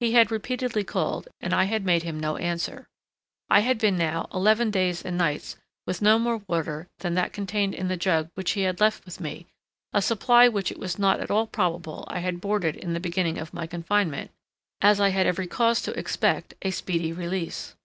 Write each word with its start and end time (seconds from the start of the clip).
He 0.00 0.14
had 0.14 0.32
repeatedly 0.32 0.82
called, 0.82 1.28
and 1.40 1.54
I 1.54 1.66
had 1.66 1.84
made 1.86 2.02
him 2.02 2.18
no 2.18 2.36
answer. 2.38 2.88
I 3.48 3.60
had 3.60 3.78
been 3.78 3.96
now 3.96 4.26
eleven 4.34 4.72
days 4.72 5.04
and 5.04 5.16
nights 5.16 5.54
with 5.86 6.02
no 6.02 6.18
more 6.18 6.42
water 6.48 6.88
than 6.98 7.14
that 7.14 7.32
contained 7.32 7.72
in 7.72 7.86
the 7.86 7.96
jug 7.96 8.30
which 8.34 8.50
he 8.58 8.62
had 8.62 8.80
left 8.80 9.04
with 9.04 9.20
me—a 9.20 10.02
supply 10.02 10.48
which 10.48 10.72
it 10.72 10.78
was 10.80 10.98
not 10.98 11.20
at 11.20 11.30
all 11.30 11.46
probable 11.46 12.04
I 12.08 12.18
had 12.18 12.42
hoarded 12.42 12.74
in 12.74 12.94
the 12.94 12.98
beginning 12.98 13.38
of 13.38 13.54
my 13.54 13.68
confinement, 13.68 14.32
as 14.80 14.98
I 14.98 15.10
had 15.10 15.24
every 15.28 15.46
cause 15.46 15.80
to 15.82 15.96
expect 15.96 16.54
a 16.62 16.72
speedy 16.72 17.12
release. 17.12 17.76